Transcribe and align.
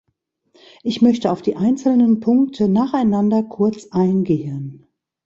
Ich 0.81 1.03
möchte 1.03 1.31
auf 1.31 1.43
die 1.43 1.55
einzelnen 1.55 2.21
Punkte 2.21 2.67
nacheinander 2.67 3.43
kurz 3.43 3.85
eingehen. 3.91 4.87